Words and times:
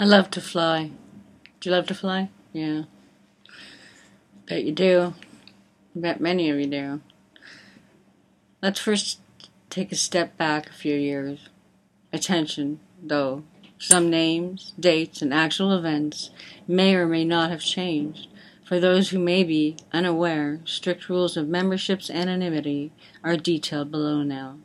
I 0.00 0.04
love 0.04 0.30
to 0.30 0.40
fly. 0.40 0.92
Do 1.60 1.68
you 1.68 1.76
love 1.76 1.86
to 1.88 1.94
fly? 1.94 2.30
Yeah. 2.54 2.84
Bet 4.46 4.64
you 4.64 4.72
do. 4.72 5.12
Bet 5.94 6.22
many 6.22 6.48
of 6.48 6.58
you 6.58 6.66
do. 6.68 7.00
Let's 8.62 8.80
first 8.80 9.20
take 9.68 9.92
a 9.92 9.96
step 9.96 10.38
back 10.38 10.70
a 10.70 10.72
few 10.72 10.96
years. 10.96 11.50
Attention, 12.14 12.80
though. 13.02 13.44
Some 13.78 14.08
names, 14.08 14.72
dates, 14.80 15.20
and 15.20 15.34
actual 15.34 15.70
events 15.70 16.30
may 16.66 16.94
or 16.94 17.06
may 17.06 17.26
not 17.26 17.50
have 17.50 17.60
changed. 17.60 18.28
For 18.64 18.80
those 18.80 19.10
who 19.10 19.18
may 19.18 19.44
be 19.44 19.76
unaware, 19.92 20.60
strict 20.64 21.10
rules 21.10 21.36
of 21.36 21.46
membership's 21.46 22.08
anonymity 22.08 22.90
are 23.22 23.36
detailed 23.36 23.90
below 23.90 24.22
now. 24.22 24.56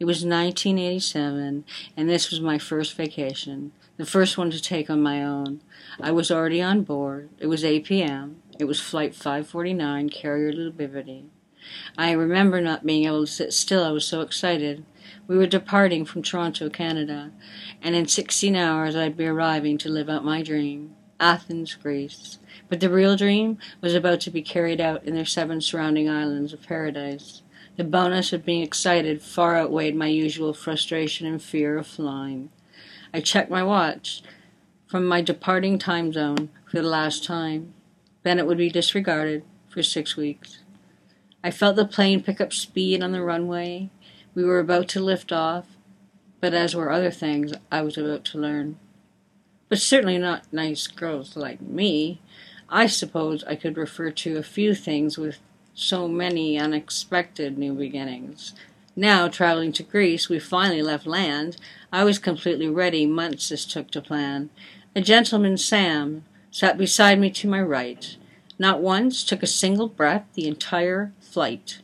It 0.00 0.04
was 0.04 0.24
1987, 0.24 1.64
and 1.96 2.10
this 2.10 2.28
was 2.32 2.40
my 2.40 2.58
first 2.58 2.96
vacation 2.96 3.70
the 3.96 4.06
first 4.06 4.38
one 4.38 4.50
to 4.50 4.60
take 4.60 4.88
on 4.88 5.02
my 5.02 5.22
own. 5.22 5.60
I 6.00 6.10
was 6.12 6.30
already 6.30 6.62
on 6.62 6.82
board. 6.82 7.28
It 7.38 7.46
was 7.46 7.64
8 7.64 7.84
p.m. 7.84 8.42
It 8.58 8.64
was 8.64 8.80
Flight 8.80 9.14
549, 9.14 10.08
carrier 10.08 10.52
Liberty. 10.52 11.26
I 11.96 12.12
remember 12.12 12.60
not 12.60 12.86
being 12.86 13.06
able 13.06 13.26
to 13.26 13.30
sit 13.30 13.52
still. 13.52 13.84
I 13.84 13.90
was 13.90 14.06
so 14.06 14.20
excited. 14.20 14.84
We 15.26 15.36
were 15.36 15.46
departing 15.46 16.04
from 16.04 16.22
Toronto, 16.22 16.68
Canada, 16.68 17.32
and 17.80 17.94
in 17.94 18.08
16 18.08 18.56
hours 18.56 18.96
I'd 18.96 19.16
be 19.16 19.26
arriving 19.26 19.78
to 19.78 19.88
live 19.88 20.08
out 20.08 20.24
my 20.24 20.42
dream. 20.42 20.96
Athens, 21.20 21.74
Greece. 21.74 22.38
But 22.68 22.80
the 22.80 22.90
real 22.90 23.16
dream 23.16 23.58
was 23.80 23.94
about 23.94 24.20
to 24.22 24.30
be 24.30 24.42
carried 24.42 24.80
out 24.80 25.04
in 25.04 25.14
their 25.14 25.24
seven 25.24 25.60
surrounding 25.60 26.08
islands 26.08 26.52
of 26.52 26.62
paradise. 26.62 27.42
The 27.76 27.84
bonus 27.84 28.32
of 28.32 28.44
being 28.44 28.62
excited 28.62 29.22
far 29.22 29.56
outweighed 29.56 29.94
my 29.94 30.08
usual 30.08 30.52
frustration 30.52 31.26
and 31.26 31.40
fear 31.40 31.78
of 31.78 31.86
flying. 31.86 32.50
I 33.14 33.20
checked 33.20 33.50
my 33.50 33.62
watch 33.62 34.22
from 34.86 35.06
my 35.06 35.20
departing 35.20 35.78
time 35.78 36.12
zone 36.12 36.50
for 36.70 36.76
the 36.76 36.88
last 36.88 37.24
time. 37.24 37.74
Then 38.22 38.38
it 38.38 38.46
would 38.46 38.58
be 38.58 38.70
disregarded 38.70 39.44
for 39.68 39.82
six 39.82 40.16
weeks. 40.16 40.58
I 41.44 41.50
felt 41.50 41.76
the 41.76 41.84
plane 41.84 42.22
pick 42.22 42.40
up 42.40 42.52
speed 42.52 43.02
on 43.02 43.12
the 43.12 43.22
runway. 43.22 43.90
We 44.34 44.44
were 44.44 44.60
about 44.60 44.88
to 44.88 45.00
lift 45.00 45.32
off, 45.32 45.66
but 46.40 46.54
as 46.54 46.74
were 46.74 46.90
other 46.90 47.10
things 47.10 47.52
I 47.70 47.82
was 47.82 47.98
about 47.98 48.24
to 48.26 48.38
learn. 48.38 48.78
But 49.68 49.78
certainly 49.78 50.18
not 50.18 50.52
nice 50.52 50.86
girls 50.86 51.36
like 51.36 51.60
me. 51.60 52.20
I 52.68 52.86
suppose 52.86 53.44
I 53.44 53.56
could 53.56 53.76
refer 53.76 54.10
to 54.10 54.38
a 54.38 54.42
few 54.42 54.74
things 54.74 55.18
with 55.18 55.38
so 55.74 56.08
many 56.08 56.58
unexpected 56.58 57.58
new 57.58 57.74
beginnings. 57.74 58.54
Now, 58.94 59.28
traveling 59.28 59.72
to 59.72 59.82
Greece, 59.82 60.28
we 60.28 60.38
finally 60.38 60.82
left 60.82 61.06
land. 61.06 61.56
I 61.90 62.04
was 62.04 62.18
completely 62.18 62.68
ready, 62.68 63.06
months 63.06 63.48
this 63.48 63.64
took 63.64 63.90
to 63.92 64.02
plan. 64.02 64.50
A 64.94 65.00
gentleman, 65.00 65.56
Sam, 65.56 66.24
sat 66.50 66.76
beside 66.76 67.18
me 67.18 67.30
to 67.30 67.48
my 67.48 67.62
right. 67.62 68.16
Not 68.58 68.80
once 68.80 69.24
took 69.24 69.42
a 69.42 69.46
single 69.46 69.88
breath 69.88 70.26
the 70.34 70.46
entire 70.46 71.12
flight. 71.20 71.80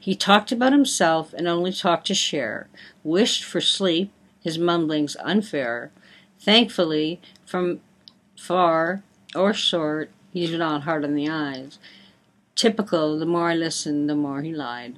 He 0.00 0.16
talked 0.16 0.50
about 0.50 0.72
himself 0.72 1.32
and 1.32 1.46
only 1.46 1.72
talked 1.72 2.08
to 2.08 2.14
share. 2.14 2.68
Wished 3.04 3.44
for 3.44 3.60
sleep, 3.60 4.10
his 4.40 4.58
mumblings 4.58 5.16
unfair. 5.22 5.92
Thankfully, 6.40 7.20
from 7.46 7.80
far 8.36 9.04
or 9.34 9.54
short, 9.54 10.10
he 10.32 10.46
he's 10.46 10.58
not 10.58 10.82
hard 10.82 11.04
on 11.04 11.14
the 11.14 11.28
eyes. 11.28 11.78
Typical, 12.56 13.18
the 13.18 13.26
more 13.26 13.50
I 13.50 13.54
listened, 13.54 14.10
the 14.10 14.16
more 14.16 14.42
he 14.42 14.52
lied. 14.52 14.96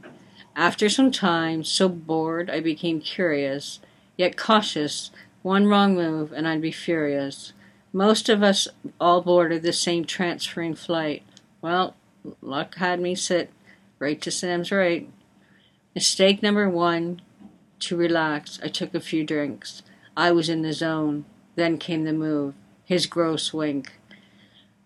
After 0.57 0.89
some 0.89 1.11
time, 1.11 1.65
so 1.65 1.89
bored 1.89 2.51
I 2.51 2.61
became 2.61 3.01
curious, 3.01 3.81
yet 4.17 4.37
cautious. 4.37 5.11
One 5.43 5.67
wrong 5.67 5.95
move 5.95 6.33
and 6.33 6.47
I'd 6.47 6.61
be 6.61 6.73
furious. 6.73 7.53
Most 7.93 8.29
of 8.29 8.43
us 8.43 8.69
all 9.01 9.23
boarded 9.23 9.63
the 9.63 9.73
same 9.73 10.05
transferring 10.05 10.75
flight. 10.75 11.23
Well, 11.63 11.95
luck 12.41 12.77
had 12.77 13.01
me 13.01 13.15
sit 13.15 13.51
right 13.99 14.21
to 14.21 14.31
Sam's 14.31 14.71
right. 14.71 15.09
Mistake 15.95 16.43
number 16.43 16.69
one 16.69 17.23
to 17.81 17.97
relax, 17.97 18.61
I 18.63 18.69
took 18.69 18.95
a 18.95 19.01
few 19.01 19.25
drinks. 19.25 19.83
I 20.17 20.33
was 20.33 20.49
in 20.49 20.63
the 20.63 20.73
zone. 20.73 21.25
Then 21.57 21.79
came 21.79 22.05
the 22.05 22.13
move, 22.13 22.55
his 22.85 23.07
gross 23.07 23.53
wink. 23.53 23.93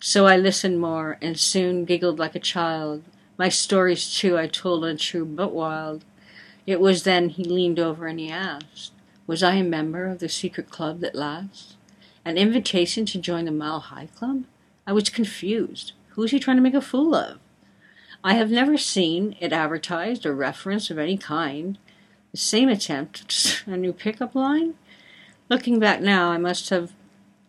So 0.01 0.27
I 0.27 0.37
listened 0.37 0.81
more 0.81 1.19
and 1.21 1.39
soon 1.39 1.85
giggled 1.85 2.19
like 2.19 2.35
a 2.35 2.41
child. 2.41 3.05
My 3.37 3.49
stories, 3.49 4.15
too, 4.15 4.39
I 4.39 4.47
told 4.47 4.85
untrue 4.85 5.25
but 5.25 5.53
wild. 5.53 6.05
It 6.67 6.81
was 6.81 7.03
then 7.03 7.31
he 7.31 7.45
leaned 7.45 7.79
over 7.79 8.07
and 8.07 8.21
he 8.21 8.31
asked, 8.31 8.93
Was 9.27 9.43
I 9.43 9.55
a 9.55 9.65
member 9.65 10.07
of 10.07 10.21
the 10.21 10.29
secret 10.29 10.71
club 10.71 11.01
that 11.01 11.15
lasts? 11.15 11.77
An 12.25 12.39
invitation 12.39 13.05
to 13.07 13.19
join 13.19 13.45
the 13.45 13.51
Mile 13.51 13.81
High 13.81 14.09
Club? 14.15 14.45
I 14.87 14.93
was 14.93 15.11
confused. 15.11 15.93
Who 16.11 16.23
was 16.23 16.31
he 16.31 16.39
trying 16.39 16.57
to 16.57 16.63
make 16.63 16.75
a 16.75 16.81
fool 16.81 17.15
of? 17.15 17.39
I 18.23 18.35
have 18.35 18.51
never 18.51 18.79
seen 18.79 19.37
it 19.41 19.53
advertised 19.53 20.25
or 20.25 20.35
reference 20.35 20.91
of 20.91 20.99
any 20.99 21.19
kind. 21.19 21.77
The 22.31 22.39
same 22.39 22.69
attempt, 22.69 23.65
a 23.67 23.77
new 23.77 23.93
pickup 23.93 24.35
line? 24.35 24.75
Looking 25.51 25.79
back 25.79 26.01
now, 26.01 26.31
I 26.31 26.39
must 26.39 26.71
have 26.71 26.93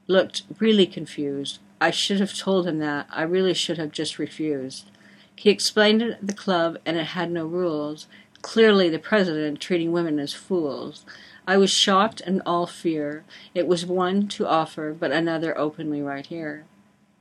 looked 0.08 0.44
really 0.60 0.86
confused. 0.86 1.60
I 1.80 1.92
should 1.92 2.20
have 2.20 2.38
told 2.38 2.68
him 2.68 2.80
that. 2.80 3.08
I 3.10 3.22
really 3.24 3.54
should 3.54 3.78
have 3.78 3.92
just 3.92 4.20
refused. 4.20 4.90
He 5.36 5.50
explained 5.50 6.02
it 6.02 6.12
at 6.12 6.28
the 6.28 6.34
club, 6.34 6.78
and 6.86 6.98
it 6.98 7.08
had 7.08 7.32
no 7.32 7.46
rules. 7.46 8.08
Clearly, 8.42 8.90
the 8.90 9.00
president 9.00 9.60
treating 9.60 9.92
women 9.92 10.20
as 10.20 10.34
fools. 10.34 11.06
I 11.48 11.58
was 11.58 11.70
shocked 11.70 12.22
and 12.22 12.42
all 12.46 12.66
fear. 12.66 13.24
It 13.54 13.68
was 13.68 13.86
one 13.86 14.28
to 14.30 14.48
offer, 14.48 14.96
but 14.98 15.12
another 15.12 15.58
openly 15.58 16.02
right 16.02 16.26
here. 16.26 16.66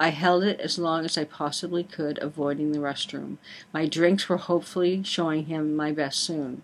I 0.00 0.08
held 0.08 0.42
it 0.42 0.60
as 0.60 0.78
long 0.78 1.04
as 1.04 1.16
I 1.16 1.25
possibly 1.25 1.84
could, 1.84 2.19
avoiding 2.22 2.72
the 2.72 2.78
restroom. 2.78 3.38
My 3.72 3.86
drinks 3.86 4.28
were 4.28 4.38
hopefully 4.38 5.02
showing 5.02 5.46
him 5.46 5.76
my 5.76 5.92
best 5.92 6.20
soon. 6.20 6.62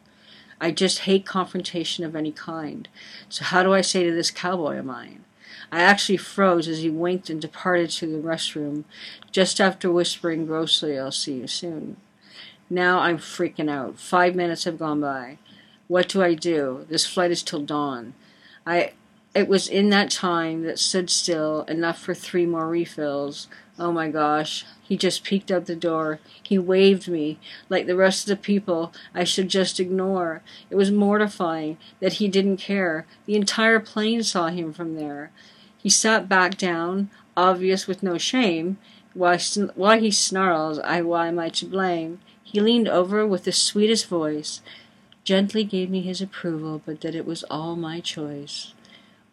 I 0.61 0.73
just 0.73 1.01
hate 1.01 1.25
confrontation 1.25 2.05
of 2.05 2.17
any 2.17 2.33
kind. 2.33 2.89
So 3.29 3.45
how 3.45 3.63
do 3.63 3.73
I 3.73 3.81
say 3.81 4.05
to 4.05 4.13
this 4.13 4.31
cowboy 4.31 4.79
of 4.79 4.85
mine? 4.85 5.25
I 5.71 5.81
actually 5.81 6.17
froze 6.17 6.69
as 6.69 6.83
he 6.83 6.91
winked 6.91 7.31
and 7.31 7.41
departed 7.41 7.91
to 7.91 8.07
the 8.07 8.19
restroom, 8.19 8.85
just 9.33 9.61
after 9.61 9.91
whispering 9.91 10.47
grossly, 10.47 10.99
I'll 10.99 11.13
see 11.13 11.35
you 11.35 11.47
soon. 11.47 11.97
Now 12.69 13.01
I'm 13.01 13.19
freaking 13.19 13.71
out. 13.71 13.99
Five 13.99 14.35
minutes 14.35 14.65
have 14.65 14.79
gone 14.79 15.01
by. 15.01 15.39
What 15.89 16.09
do 16.09 16.23
I 16.23 16.35
do? 16.35 16.87
This 16.89 17.07
flight 17.07 17.33
is 17.33 17.43
till 17.43 17.63
dawn. 17.63 18.15
I 18.65 18.93
it 19.35 19.49
was 19.49 19.69
in 19.69 19.91
that 19.91 20.11
time 20.11 20.63
that 20.63 20.79
stood 20.79 21.09
still, 21.09 21.63
enough 21.63 22.01
for 22.01 22.15
three 22.15 22.47
more 22.47 22.69
refills. 22.69 23.49
Oh 23.81 23.93
my 23.93 24.11
gosh. 24.11 24.67
He 24.83 24.99
just 24.99 25.25
peeked 25.25 25.51
out 25.51 25.65
the 25.65 25.75
door. 25.75 26.21
He 26.43 26.59
waved 26.59 27.09
me, 27.09 27.39
like 27.71 27.87
the 27.87 27.97
rest 27.97 28.25
of 28.25 28.29
the 28.29 28.43
people 28.43 28.93
I 29.15 29.25
should 29.25 29.49
just 29.49 29.81
ignore. 29.81 30.43
It 30.69 30.77
was 30.77 30.91
mortifying 30.91 31.79
that 32.01 32.15
he 32.15 32.29
didn't 32.29 32.59
care. 32.59 33.07
The 33.25 33.37
entire 33.37 33.81
plane 33.81 34.23
saw 34.23 34.49
him 34.49 34.75
from 34.75 34.97
there. 34.97 35.31
He 35.79 35.89
sat 35.89 36.29
back 36.29 36.59
down, 36.59 37.09
obvious 37.39 37.87
with 37.87 38.03
no 38.03 38.19
shame. 38.19 38.77
Why, 39.15 39.39
why 39.75 39.99
he 39.99 40.11
snarls, 40.11 40.79
I 40.81 41.01
why 41.01 41.29
am 41.29 41.39
I 41.39 41.49
to 41.49 41.65
blame? 41.65 42.21
He 42.43 42.61
leaned 42.61 42.89
over 42.89 43.27
with 43.27 43.45
the 43.45 43.53
sweetest 43.53 44.09
voice, 44.09 44.61
gently 45.25 45.65
gave 45.65 45.89
me 45.89 46.03
his 46.03 46.21
approval, 46.21 46.83
but 46.85 47.01
that 47.01 47.15
it 47.15 47.25
was 47.25 47.45
all 47.45 47.77
my 47.77 48.01
choice. 48.01 48.75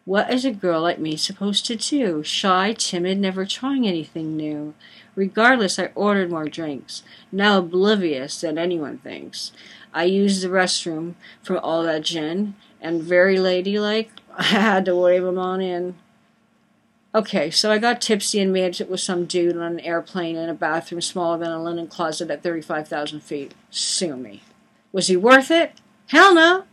What 0.08 0.32
is 0.32 0.46
a 0.46 0.52
girl 0.52 0.80
like 0.80 0.98
me 0.98 1.18
supposed 1.18 1.66
to 1.66 1.76
do? 1.76 2.22
Shy, 2.22 2.72
timid, 2.72 3.18
never 3.18 3.44
trying 3.44 3.86
anything 3.86 4.38
new. 4.38 4.72
Regardless, 5.14 5.78
I 5.78 5.90
ordered 5.94 6.30
more 6.30 6.48
drinks, 6.48 7.02
now 7.30 7.58
oblivious 7.58 8.40
that 8.40 8.56
anyone 8.56 8.96
thinks. 8.96 9.52
I 9.92 10.04
used 10.04 10.42
the 10.42 10.48
restroom 10.48 11.16
from 11.42 11.58
all 11.58 11.82
that 11.82 12.04
gin, 12.04 12.54
and 12.80 13.02
very 13.02 13.38
ladylike, 13.38 14.10
I 14.34 14.44
had 14.44 14.86
to 14.86 14.96
wave 14.96 15.26
'em 15.26 15.36
on 15.36 15.60
in. 15.60 15.94
Okay, 17.14 17.50
so 17.50 17.70
I 17.70 17.76
got 17.76 18.00
tipsy 18.00 18.40
and 18.40 18.50
managed 18.50 18.80
it 18.80 18.88
with 18.88 19.00
some 19.00 19.26
dude 19.26 19.58
on 19.58 19.62
an 19.62 19.80
airplane 19.80 20.36
in 20.36 20.48
a 20.48 20.54
bathroom 20.54 21.02
smaller 21.02 21.36
than 21.36 21.52
a 21.52 21.62
linen 21.62 21.86
closet 21.86 22.30
at 22.30 22.42
35,000 22.42 23.20
feet. 23.20 23.52
Sue 23.70 24.16
me. 24.16 24.42
Was 24.90 25.08
he 25.08 25.18
worth 25.18 25.50
it? 25.50 25.72
Hell 26.06 26.34
no! 26.34 26.64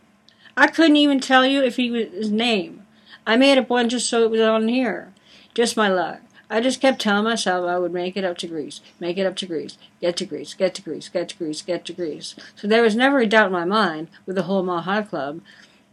I 0.56 0.68
couldn't 0.68 0.96
even 0.96 1.20
tell 1.20 1.46
you 1.46 1.62
if 1.62 1.76
he 1.76 1.92
was 1.92 2.14
his 2.14 2.32
name. 2.32 2.85
I 3.28 3.38
made 3.38 3.58
up 3.58 3.70
one 3.70 3.90
just 3.90 4.10
so 4.10 4.24
it 4.24 4.32
was 4.32 4.42
on 4.42 4.68
here. 4.68 5.14
Just 5.54 5.78
my 5.78 5.90
luck. 5.90 6.22
I 6.50 6.62
just 6.62 6.80
kept 6.80 7.02
telling 7.02 7.24
myself 7.24 7.68
I 7.68 7.80
would 7.80 7.92
make 7.92 8.16
it 8.16 8.24
up 8.24 8.38
to 8.40 8.48
Greece, 8.48 8.82
make 9.00 9.18
it 9.18 9.26
up 9.26 9.36
to 9.38 9.48
Greece, 9.48 9.80
get 10.00 10.16
to 10.18 10.26
Greece, 10.26 10.54
get 10.54 10.76
to 10.76 10.82
Greece, 10.84 11.10
get 11.10 11.30
to 11.30 11.38
Greece, 11.38 11.62
get 11.64 11.86
to 11.86 11.94
Greece. 11.94 12.36
So 12.56 12.68
there 12.68 12.84
was 12.84 12.96
never 12.96 13.20
a 13.20 13.26
doubt 13.26 13.48
in 13.48 13.54
my 13.54 13.66
mind 13.66 14.10
with 14.28 14.36
the 14.36 14.44
whole 14.44 14.66
High 14.66 15.02
Club 15.02 15.42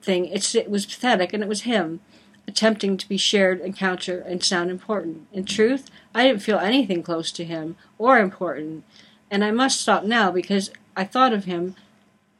thing. 0.02 0.26
It's, 0.26 0.54
it 0.54 0.70
was 0.70 0.84
pathetic, 0.84 1.32
and 1.32 1.42
it 1.42 1.48
was 1.48 1.62
him 1.62 2.00
attempting 2.46 2.96
to 2.98 3.08
be 3.08 3.16
shared 3.16 3.60
and 3.60 3.76
counter 3.76 4.20
and 4.20 4.42
sound 4.42 4.70
important. 4.70 5.26
In 5.32 5.44
truth, 5.44 5.90
I 6.14 6.24
didn't 6.24 6.42
feel 6.42 6.58
anything 6.58 7.02
close 7.02 7.32
to 7.32 7.44
him 7.44 7.76
or 7.98 8.18
important, 8.18 8.84
and 9.30 9.42
I 9.42 9.52
must 9.52 9.80
stop 9.80 10.04
now 10.04 10.30
because 10.30 10.70
I 10.94 11.04
thought 11.04 11.32
of 11.32 11.46
him 11.46 11.76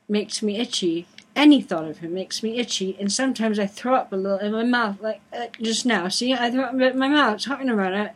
makes 0.09 0.43
me 0.43 0.59
itchy 0.59 1.07
Any 1.35 1.63
thought 1.63 1.89
of 1.89 1.99
him 1.99 2.13
makes 2.15 2.43
me 2.43 2.59
itchy, 2.59 2.97
and 3.01 3.11
sometimes 3.11 3.59
I 3.59 3.67
throw 3.67 3.95
up 3.95 4.13
a 4.13 4.17
little 4.17 4.39
in 4.39 4.53
my 4.53 4.65
mouth, 4.65 5.01
like 5.01 5.21
uh, 5.33 5.47
just 5.61 5.87
now. 5.87 6.09
See, 6.09 6.35
I 6.35 6.51
throw 6.51 6.65
up 6.65 6.75
in 6.75 6.99
my 6.99 7.09
mouth 7.09 7.41
talking 7.41 7.71
about 7.71 7.95
it. 7.95 8.13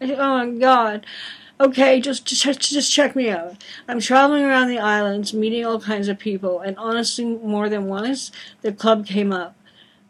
I, 0.00 0.14
oh 0.14 0.46
my 0.46 0.58
god. 0.58 1.06
Okay, 1.60 2.00
just, 2.00 2.24
just 2.24 2.60
just 2.60 2.92
check 2.92 3.14
me 3.14 3.30
out. 3.30 3.62
I'm 3.86 4.00
traveling 4.00 4.44
around 4.44 4.68
the 4.68 4.78
islands, 4.78 5.32
meeting 5.32 5.64
all 5.64 5.78
kinds 5.80 6.08
of 6.08 6.18
people, 6.18 6.60
and 6.60 6.76
honestly, 6.78 7.24
more 7.24 7.68
than 7.68 7.86
once, 7.86 8.32
the 8.62 8.72
club 8.72 9.06
came 9.06 9.32
up. 9.32 9.56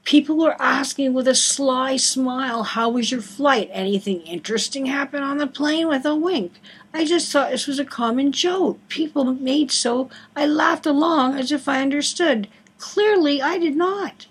People 0.04 0.36
were 0.36 0.60
asking 0.60 1.14
with 1.14 1.26
a 1.26 1.34
sly 1.34 1.96
smile, 1.96 2.62
"How 2.62 2.90
was 2.90 3.10
your 3.10 3.22
flight? 3.22 3.70
Anything 3.72 4.20
interesting 4.20 4.86
happen 4.86 5.22
on 5.22 5.38
the 5.38 5.46
plane?" 5.46 5.88
With 5.88 6.04
a 6.04 6.14
wink. 6.14 6.60
I 6.92 7.06
just 7.06 7.32
thought 7.32 7.50
this 7.50 7.66
was 7.66 7.78
a 7.78 7.86
common 7.86 8.30
joke. 8.30 8.78
People 8.88 9.24
made 9.24 9.72
so 9.72 10.10
I 10.36 10.46
laughed 10.46 10.84
along 10.84 11.38
as 11.38 11.50
if 11.50 11.68
I 11.68 11.80
understood. 11.80 12.48
Clearly, 12.78 13.40
I 13.40 13.56
did 13.58 13.76
not. 13.76 14.26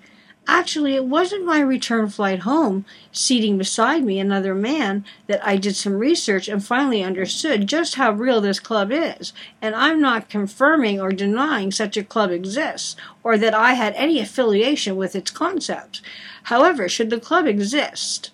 Actually, 0.45 0.94
it 0.95 1.06
wasn't 1.06 1.45
my 1.45 1.60
return 1.60 2.10
flight 2.10 2.40
home, 2.40 2.86
seating 3.12 3.57
beside 3.57 4.04
me 4.04 4.19
another 4.19 4.54
man, 4.54 5.06
that 5.28 5.45
I 5.45 5.56
did 5.56 5.75
some 5.75 5.94
research 5.94 6.48
and 6.48 6.63
finally 6.63 7.01
understood 7.01 7.68
just 7.68 7.95
how 7.95 8.12
real 8.12 8.42
this 8.42 8.60
club 8.60 8.92
is. 8.92 9.31
And 9.62 9.74
I'm 9.74 10.01
not 10.01 10.30
confirming 10.30 11.00
or 11.00 11.12
denying 11.12 11.72
such 11.72 11.95
a 11.95 12.04
club 12.04 12.31
exists, 12.31 12.95
or 13.24 13.38
that 13.38 13.54
I 13.54 13.74
had 13.74 13.94
any 13.95 14.19
affiliation 14.19 14.98
with 14.98 15.16
its 15.16 15.31
concepts. 15.31 16.01
However, 16.44 16.90
should 16.90 17.10
the 17.10 17.19
club 17.22 17.48
exist, 17.48 18.31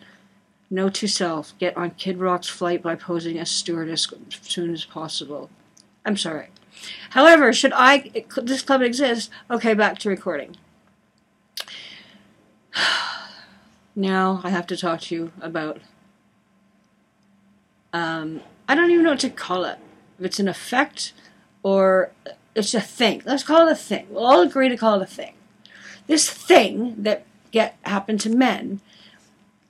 Note 0.72 0.94
to 0.96 1.08
self: 1.08 1.58
Get 1.58 1.76
on 1.76 1.92
Kid 1.92 2.20
Rock's 2.20 2.48
flight 2.48 2.84
by 2.84 2.94
posing 2.94 3.40
as 3.40 3.50
stewardess 3.50 4.08
as 4.14 4.38
soon 4.48 4.72
as 4.72 4.86
possible. 4.86 5.50
I'm 6.06 6.16
sorry. 6.16 6.50
However, 7.12 7.52
should 7.54 7.74
I 7.74 8.26
this 8.44 8.62
club 8.62 8.84
exist? 8.84 9.32
Okay, 9.50 9.74
back 9.74 9.98
to 10.00 10.10
recording. 10.10 10.58
now 13.96 14.42
I 14.44 14.50
have 14.50 14.68
to 14.68 14.78
talk 14.78 15.02
to 15.02 15.16
you 15.16 15.32
about. 15.42 15.80
Um, 17.92 18.42
I 18.68 18.76
don't 18.76 18.92
even 18.92 19.04
know 19.04 19.12
what 19.12 19.20
to 19.22 19.30
call 19.30 19.66
it. 19.66 19.80
If 20.20 20.26
it's 20.26 20.40
an 20.40 20.48
effect 20.48 21.14
or 21.64 22.12
it's 22.56 22.74
a 22.74 22.82
thing. 22.82 23.22
Let's 23.26 23.44
call 23.44 23.68
it 23.68 23.72
a 23.72 23.76
thing. 23.76 24.08
We'll 24.10 24.26
all 24.26 24.42
agree 24.42 24.70
to 24.70 24.78
call 24.78 25.02
it 25.02 25.04
a 25.04 25.08
thing. 25.08 25.34
This 26.08 26.30
thing 26.30 27.04
that 27.04 27.26
get 27.52 27.78
happened 27.84 28.22
to 28.22 28.30
men 28.30 28.82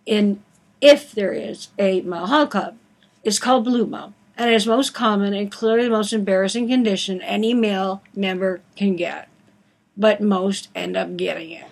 in 0.05 0.41
if 0.81 1.11
there 1.11 1.33
is 1.33 1.69
a 1.77 2.01
male 2.01 2.27
hall 2.27 2.47
club 2.47 2.77
is 3.23 3.39
called 3.39 3.65
blue 3.65 3.85
bum 3.85 4.15
and 4.37 4.51
is 4.51 4.65
most 4.65 4.93
common 4.93 5.33
and 5.33 5.51
clearly 5.51 5.83
the 5.83 5.89
most 5.89 6.13
embarrassing 6.13 6.67
condition 6.67 7.21
any 7.21 7.53
male 7.53 8.01
member 8.15 8.61
can 8.75 8.95
get 8.95 9.27
but 9.97 10.21
most 10.21 10.69
end 10.73 10.95
up 10.95 11.15
getting 11.17 11.51
it 11.51 11.68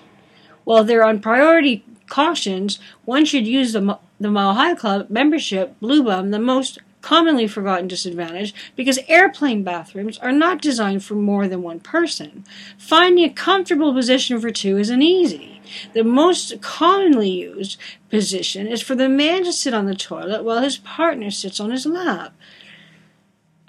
while 0.67 0.83
they're 0.83 1.05
on 1.05 1.21
priority 1.21 1.85
cautions 2.07 2.77
one 3.05 3.23
should 3.23 3.47
use 3.47 3.71
the, 3.71 3.97
the 4.19 4.29
mile 4.29 4.53
high 4.53 4.75
club 4.75 5.09
membership 5.09 5.79
blue 5.79 6.03
bum 6.03 6.31
the 6.31 6.39
most 6.39 6.79
commonly 7.01 7.47
forgotten 7.47 7.87
disadvantage 7.87 8.53
because 8.75 8.99
airplane 9.07 9.63
bathrooms 9.63 10.17
are 10.17 10.33
not 10.33 10.61
designed 10.61 11.01
for 11.01 11.15
more 11.15 11.47
than 11.47 11.61
one 11.61 11.79
person. 11.79 12.43
Finding 12.77 13.23
a 13.23 13.29
comfortable 13.29 13.93
position 13.93 14.41
for 14.41 14.51
two 14.51 14.77
isn't 14.77 15.01
easy. 15.01 15.61
The 15.93 16.03
most 16.03 16.61
commonly 16.61 17.29
used 17.29 17.79
position 18.09 18.67
is 18.67 18.81
for 18.81 18.93
the 18.93 19.07
man 19.07 19.45
to 19.45 19.53
sit 19.53 19.73
on 19.73 19.85
the 19.85 19.95
toilet 19.95 20.43
while 20.43 20.61
his 20.61 20.79
partner 20.79 21.31
sits 21.31 21.61
on 21.61 21.71
his 21.71 21.85
lap. 21.85 22.33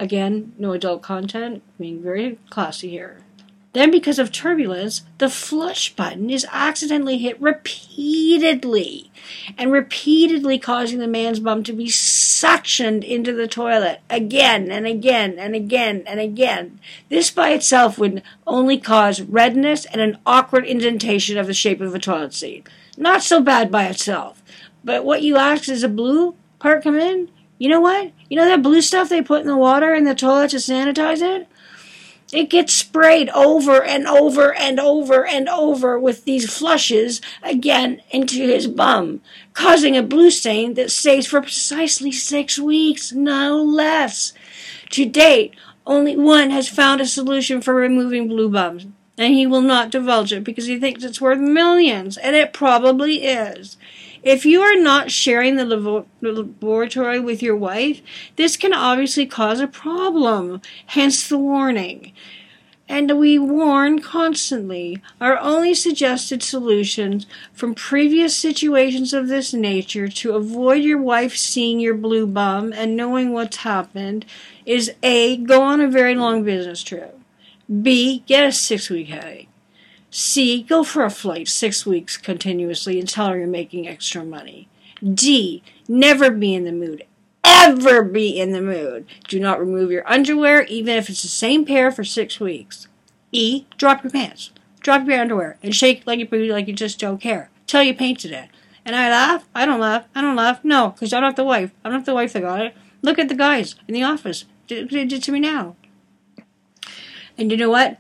Again, 0.01 0.53
no 0.59 0.73
adult 0.73 1.03
content, 1.03 1.63
being 1.79 2.03
very 2.03 2.41
classy 2.51 2.91
here. 2.91 3.21
Then, 3.75 3.91
because 3.91 4.19
of 4.19 4.33
turbulence, 4.33 5.03
the 5.19 5.29
flush 5.29 5.95
button 5.95 6.31
is 6.31 6.47
accidentally 6.51 7.19
hit 7.19 7.41
repeatedly 7.41 9.11
and 9.59 9.71
repeatedly 9.71 10.59
causing 10.59 10.99
the 10.99 11.07
man's 11.07 11.39
bum 11.39 11.63
to 11.65 11.75
be 11.75 11.87
suctioned 11.87 13.05
into 13.05 13.33
the 13.35 13.47
toilet 13.47 14.01
again 14.09 14.71
and 14.71 14.87
again 14.87 15.39
and 15.39 15.55
again 15.55 16.03
and 16.07 16.19
again. 16.19 16.81
This 17.11 17.31
by 17.31 17.51
itself 17.51 17.99
would 17.99 18.23
only 18.47 18.79
cause 18.79 19.21
redness 19.21 19.85
and 19.85 20.01
an 20.01 20.19
awkward 20.25 20.65
indentation 20.65 21.37
of 21.37 21.47
the 21.47 21.55
shape 21.55 21.83
of 21.83 21.95
a 21.95 21.99
toilet 21.99 22.33
seat. 22.33 22.67
Not 22.97 23.23
so 23.23 23.43
bad 23.43 23.71
by 23.71 23.85
itself. 23.85 24.43
But 24.83 25.05
what 25.05 25.23
you 25.23 25.37
ask 25.37 25.69
is 25.69 25.83
a 25.83 25.89
blue 25.89 26.35
part 26.59 26.83
come 26.83 26.99
in? 26.99 27.31
You 27.59 27.69
know 27.69 27.81
what? 27.81 28.13
You 28.31 28.37
know 28.37 28.47
that 28.47 28.63
blue 28.63 28.81
stuff 28.81 29.09
they 29.09 29.21
put 29.21 29.43
in 29.43 29.47
the 29.47 29.57
water 29.57 29.95
in 29.95 30.05
the 30.05 30.15
toilet 30.15 30.51
to 30.51 30.57
sanitize 30.57 31.21
it? 31.21 31.49
It 32.31 32.51
gets 32.51 32.75
sprayed 32.75 33.31
over 33.31 33.83
and 33.83 34.07
over 34.07 34.53
and 34.53 34.79
over 34.79 35.27
and 35.27 35.49
over 35.49 35.99
with 35.99 36.27
these 36.27 36.53
flushes 36.53 37.23
again 37.43 38.03
into 38.11 38.47
his 38.47 38.67
bum, 38.67 39.23
causing 39.55 39.97
a 39.97 40.03
blue 40.03 40.31
stain 40.31 40.75
that 40.75 40.91
stays 40.91 41.27
for 41.27 41.41
precisely 41.41 42.13
six 42.13 42.59
weeks, 42.59 43.13
no 43.13 43.63
less. 43.63 44.35
To 44.91 45.07
date, 45.07 45.55
only 45.87 46.17
one 46.17 46.51
has 46.51 46.69
found 46.69 47.01
a 47.01 47.07
solution 47.07 47.63
for 47.63 47.75
removing 47.75 48.29
blue 48.29 48.51
bums, 48.51 48.87
and 49.17 49.33
he 49.33 49.47
will 49.47 49.63
not 49.63 49.91
divulge 49.91 50.31
it 50.31 50.45
because 50.45 50.67
he 50.67 50.79
thinks 50.79 51.03
it's 51.03 51.23
worth 51.23 51.39
millions, 51.39 52.19
and 52.19 52.37
it 52.37 52.53
probably 52.53 53.25
is. 53.25 53.79
If 54.23 54.45
you 54.45 54.61
are 54.61 54.77
not 54.77 55.11
sharing 55.11 55.57
the 55.57 55.65
laboratory 56.21 57.21
with 57.21 57.43
your 57.43 57.57
wife, 57.57 58.03
this 58.37 58.57
can 58.57 58.73
obviously 58.73 59.27
cause 59.27 59.61
a 59.61 59.67
problem, 59.67 60.61
hence 60.87 61.29
the 61.29 61.39
warning. 61.39 62.13
And 62.91 63.19
we 63.19 63.39
warn 63.39 64.01
constantly. 64.01 65.03
Our 65.21 65.39
only 65.39 65.75
suggested 65.75 66.43
solutions 66.43 67.27
from 67.53 67.75
previous 67.75 68.35
situations 68.35 69.13
of 69.13 69.29
this 69.29 69.53
nature 69.53 70.09
to 70.09 70.33
avoid 70.33 70.83
your 70.83 71.01
wife 71.01 71.37
seeing 71.37 71.81
your 71.81 71.95
blue 71.95 72.27
bum 72.27 72.73
and 72.73 72.97
knowing 72.97 73.33
what's 73.33 73.59
happened 73.59 74.25
is 74.65 74.91
A. 75.03 75.37
Go 75.37 75.63
on 75.63 75.83
a 75.83 75.89
very 75.89 76.15
long 76.15 76.45
business 76.45 76.83
trip. 76.83 77.19
B. 77.83 78.25
Get 78.27 78.47
a 78.47 78.53
six 78.53 78.89
week 78.89 79.09
headache. 79.09 79.48
C. 80.11 80.63
Go 80.63 80.85
for 80.85 81.05
a 81.05 81.11
flight 81.11 81.49
six 81.49 81.85
weeks 81.85 82.17
continuously 82.17 82.99
and 82.99 83.09
tell 83.09 83.29
her 83.29 83.39
you're 83.39 83.47
making 83.47 83.87
extra 83.87 84.25
money. 84.25 84.69
D. 85.03 85.63
Never 85.87 86.31
be 86.31 86.55
in 86.55 86.65
the 86.65 86.73
mood. 86.73 87.05
Ever 87.45 88.03
be 88.03 88.39
in 88.39 88.53
the 88.53 88.61
mood. 88.61 89.07
Do 89.29 89.39
not 89.39 89.61
remove 89.61 89.91
your 89.91 90.09
underwear, 90.11 90.65
even 90.65 90.97
if 90.97 91.09
it's 91.09 91.23
the 91.23 91.29
same 91.29 91.65
pair 91.65 91.91
for 91.91 92.05
six 92.05 92.41
weeks. 92.41 92.89
E. 93.33 93.67
Drop 93.77 94.03
your 94.03 94.11
pants. 94.11 94.51
Drop 94.81 95.07
your 95.07 95.21
underwear 95.21 95.59
and 95.63 95.75
shake 95.75 96.07
like 96.07 96.19
your 96.19 96.29
booty 96.29 96.51
like 96.51 96.67
you 96.67 96.73
just 96.73 96.99
don't 96.99 97.21
care. 97.21 97.51
Tell 97.67 97.83
you 97.83 97.95
painted 97.95 98.33
it. 98.33 98.49
And 98.85 98.97
I 98.97 99.11
laugh? 99.11 99.47
I 99.55 99.67
don't 99.67 99.81
laugh. 99.81 100.07
I 100.15 100.23
don't 100.23 100.37
laugh. 100.37 100.65
No, 100.65 100.91
because 100.91 101.13
I'm 101.13 101.21
not 101.21 101.37
the 101.37 101.45
wife. 101.45 101.73
I'm 101.85 101.93
not 101.93 102.07
the 102.07 102.15
wife 102.15 102.33
that 102.33 102.41
got 102.41 102.63
it. 102.63 102.75
Look 103.03 103.19
at 103.19 103.29
the 103.29 103.35
guys 103.35 103.75
in 103.87 103.95
the 103.95 104.03
office. 104.03 104.47
Did 104.67 104.93
it 104.93 105.23
to 105.23 105.33
me 105.33 105.41
now. 105.41 105.77
And 107.37 107.51
you 107.51 107.57
know 107.57 107.71
what? 107.71 107.99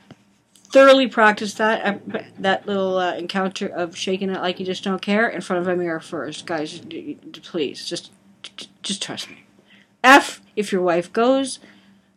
Thoroughly 0.72 1.06
practice 1.06 1.54
that 1.54 1.84
uh, 1.84 2.22
that 2.38 2.66
little 2.66 2.98
uh, 2.98 3.14
encounter 3.14 3.66
of 3.66 3.96
shaking 3.96 4.30
it 4.30 4.40
like 4.40 4.60
you 4.60 4.66
just 4.66 4.84
don't 4.84 5.02
care 5.02 5.28
in 5.28 5.40
front 5.40 5.62
of 5.62 5.68
a 5.68 5.76
mirror 5.76 6.00
first, 6.00 6.46
guys. 6.46 6.80
Please, 7.42 7.88
just 7.88 8.12
just 8.82 9.02
trust 9.02 9.30
me. 9.30 9.44
F 10.04 10.40
if 10.56 10.72
your 10.72 10.82
wife 10.82 11.12
goes, 11.12 11.58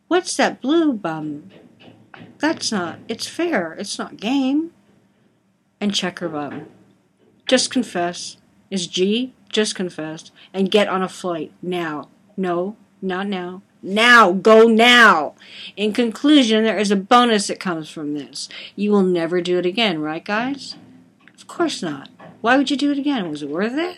what's 0.08 0.36
that 0.38 0.62
blue 0.62 0.94
bum? 0.94 1.50
That's 2.40 2.72
not. 2.72 3.00
It's 3.08 3.28
fair. 3.28 3.74
It's 3.74 3.98
not 3.98 4.18
game. 4.18 4.72
And 5.80 5.94
check 5.94 6.20
her 6.20 6.30
bum. 6.30 6.68
Just 7.48 7.72
confess. 7.72 8.38
Is 8.70 8.88
G? 8.88 9.34
Just 9.50 9.76
confess 9.76 10.32
and 10.54 10.72
get 10.72 10.88
on 10.88 11.02
a 11.02 11.10
flight 11.10 11.52
now. 11.62 12.08
No, 12.38 12.78
not 13.02 13.28
now. 13.28 13.62
Now, 13.84 14.32
go 14.32 14.68
now. 14.68 15.34
In 15.76 15.92
conclusion, 15.92 16.64
there 16.64 16.78
is 16.78 16.92
a 16.92 16.96
bonus 16.96 17.48
that 17.48 17.60
comes 17.60 17.90
from 17.90 18.14
this. 18.14 18.48
You 18.76 18.92
will 18.92 19.02
never 19.02 19.42
do 19.42 19.58
it 19.58 19.66
again, 19.66 20.02
right, 20.02 20.24
guys? 20.24 20.76
Of 21.36 21.48
course 21.48 21.82
not. 21.82 22.10
Why 22.42 22.58
would 22.58 22.70
you 22.70 22.78
do 22.78 22.92
it 22.92 23.00
again? 23.00 23.30
Was 23.30 23.42
it 23.42 23.50
worth 23.50 23.74
it? 23.74 23.98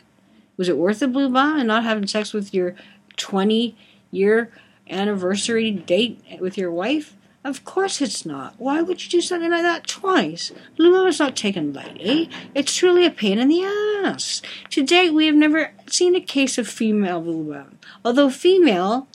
Was 0.55 0.69
it 0.69 0.77
worth 0.77 0.99
the 0.99 1.07
blue 1.07 1.29
bomb 1.29 1.59
and 1.59 1.67
not 1.67 1.83
having 1.83 2.07
sex 2.07 2.31
with 2.31 2.53
your 2.53 2.75
20 3.17 3.75
year 4.11 4.51
anniversary 4.89 5.71
date 5.71 6.21
with 6.39 6.57
your 6.57 6.71
wife? 6.71 7.15
Of 7.43 7.65
course 7.65 8.01
it's 8.01 8.25
not. 8.25 8.55
Why 8.57 8.81
would 8.81 9.03
you 9.03 9.09
do 9.09 9.19
something 9.19 9.51
like 9.51 9.63
that 9.63 9.85
twice? 9.85 10.53
Blue 10.77 10.93
bomb 10.93 11.07
is 11.07 11.19
not 11.19 11.35
taken 11.35 11.73
lightly. 11.73 12.29
It's 12.55 12.73
truly 12.73 13.05
a 13.05 13.11
pain 13.11 13.37
in 13.37 13.49
the 13.49 13.63
ass. 14.05 14.41
To 14.69 14.83
date, 14.83 15.09
we 15.09 15.25
have 15.25 15.35
never 15.35 15.73
seen 15.87 16.15
a 16.15 16.21
case 16.21 16.57
of 16.57 16.69
female 16.69 17.19
blue 17.19 17.51
bomb. 17.51 17.79
Although 18.05 18.29
female 18.29 19.09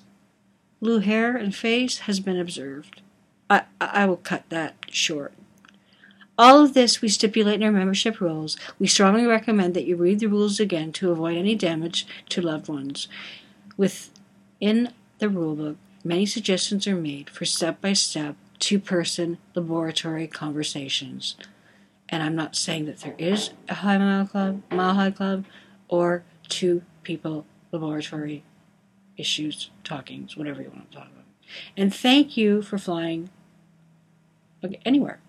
blue 0.80 1.00
hair 1.00 1.36
and 1.36 1.54
face 1.54 2.00
has 2.00 2.20
been 2.20 2.38
observed. 2.38 3.00
I, 3.50 3.62
I 3.80 4.06
will 4.06 4.16
cut 4.16 4.44
that 4.50 4.74
short. 4.90 5.32
All 6.36 6.62
of 6.62 6.74
this 6.74 7.02
we 7.02 7.08
stipulate 7.08 7.56
in 7.56 7.64
our 7.64 7.72
membership 7.72 8.20
rules. 8.20 8.56
We 8.78 8.86
strongly 8.86 9.26
recommend 9.26 9.74
that 9.74 9.86
you 9.86 9.96
read 9.96 10.20
the 10.20 10.26
rules 10.28 10.60
again 10.60 10.92
to 10.92 11.10
avoid 11.10 11.36
any 11.36 11.56
damage 11.56 12.06
to 12.28 12.40
loved 12.40 12.68
ones. 12.68 13.08
Within 13.76 14.92
the 15.18 15.26
rulebook, 15.26 15.76
many 16.04 16.26
suggestions 16.26 16.86
are 16.86 16.94
made 16.94 17.28
for 17.28 17.44
step 17.44 17.80
by 17.80 17.92
step 17.92 18.36
two 18.60 18.78
person 18.78 19.38
laboratory 19.54 20.28
conversations. 20.28 21.36
And 22.08 22.22
I'm 22.22 22.36
not 22.36 22.56
saying 22.56 22.86
that 22.86 23.00
there 23.00 23.16
is 23.18 23.50
a 23.68 23.74
high 23.74 23.98
mile 23.98 24.26
club, 24.26 24.62
mile 24.70 24.94
high 24.94 25.10
club, 25.10 25.44
or 25.88 26.22
two 26.48 26.82
people 27.02 27.46
laboratory 27.72 28.42
issues, 29.18 29.70
talkings, 29.84 30.36
whatever 30.36 30.62
you 30.62 30.70
want 30.70 30.90
to 30.90 30.96
talk 30.96 31.08
about. 31.08 31.24
And 31.76 31.94
thank 31.94 32.36
you 32.36 32.62
for 32.62 32.78
flying 32.78 33.30
anywhere. 34.84 35.20